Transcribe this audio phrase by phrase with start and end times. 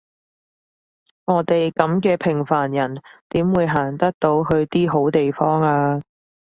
[1.25, 6.01] 我哋噉嘅平凡人點會行得到去啲好地方呀？